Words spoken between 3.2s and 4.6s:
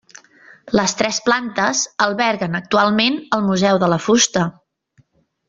el Museu de la Fusta.